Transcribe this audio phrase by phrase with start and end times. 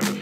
[0.00, 0.21] God.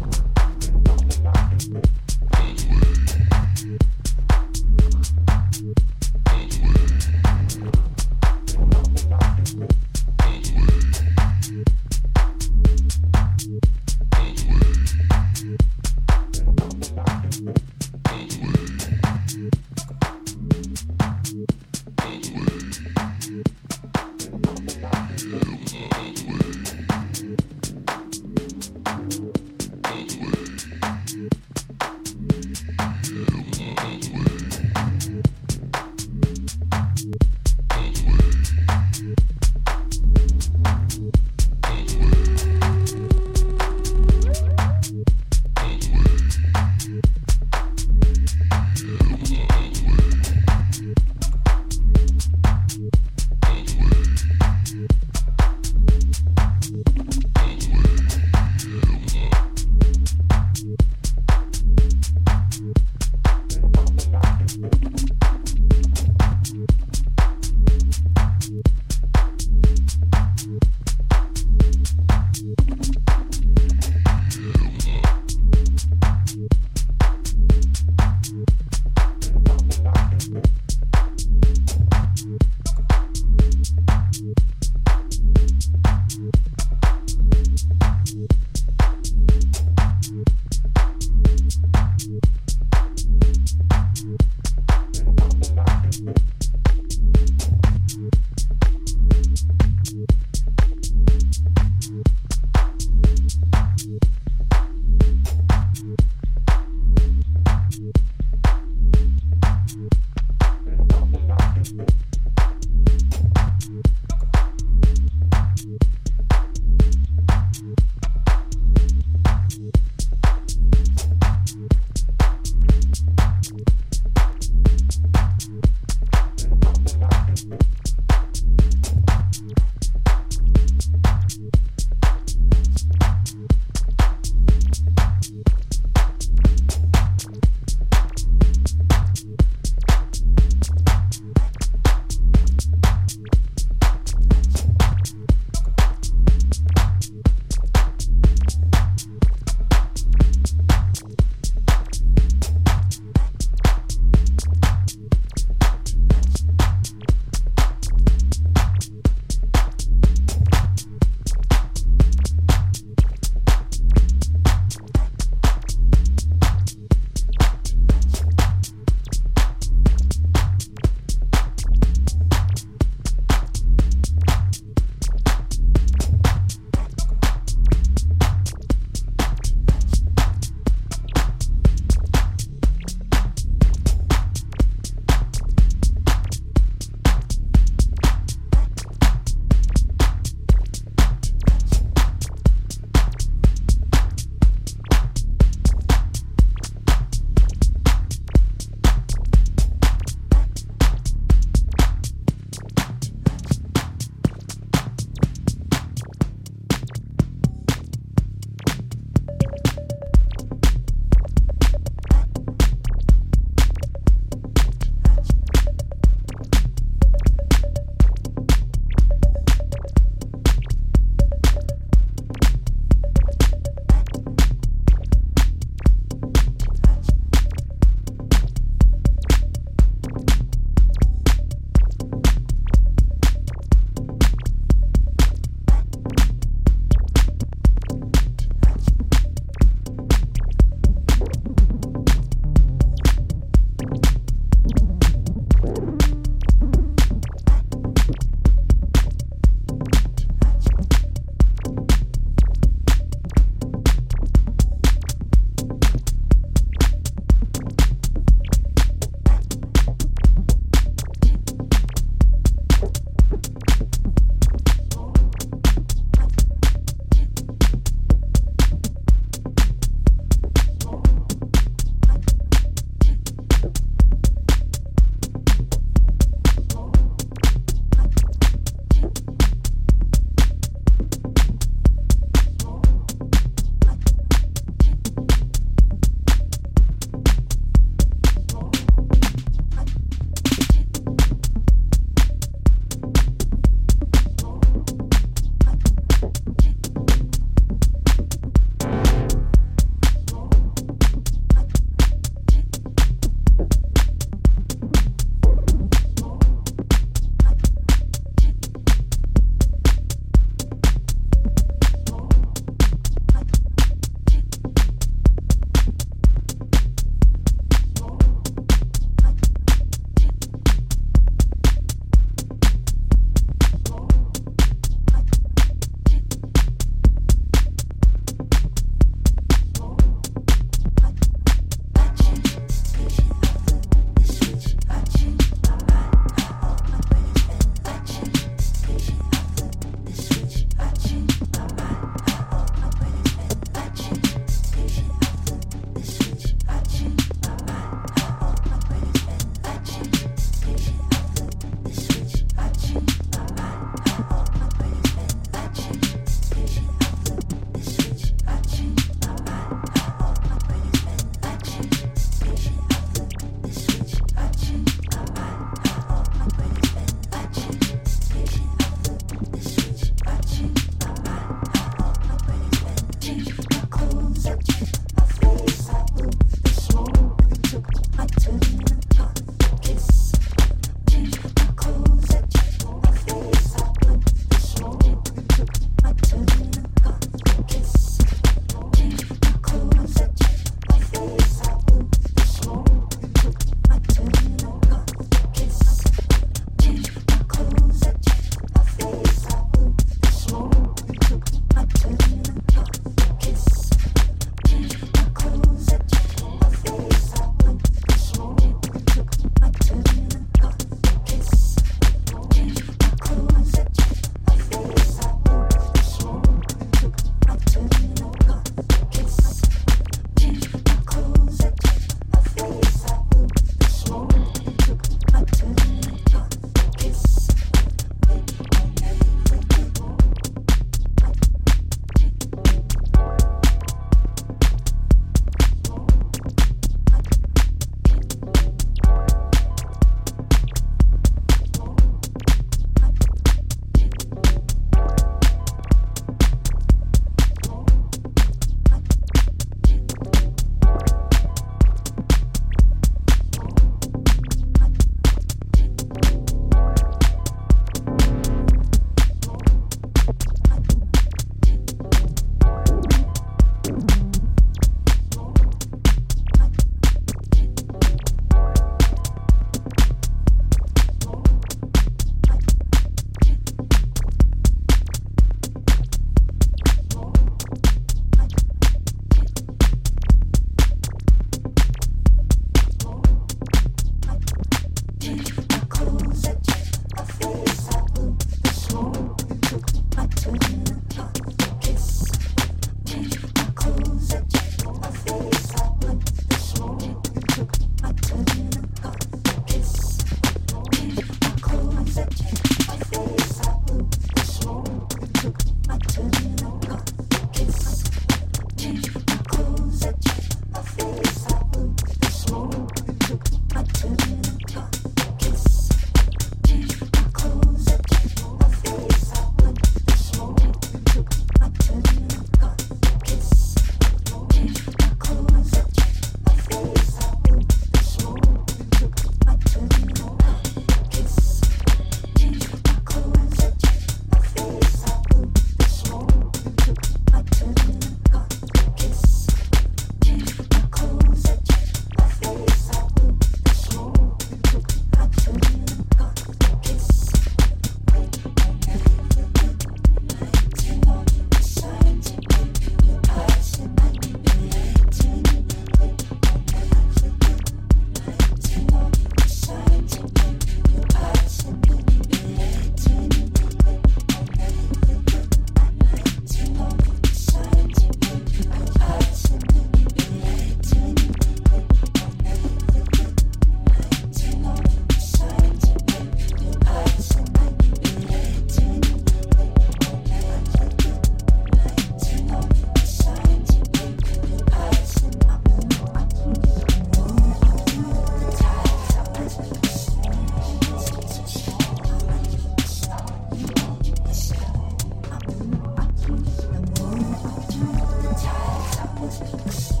[599.28, 600.00] Thank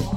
[0.00, 0.15] you.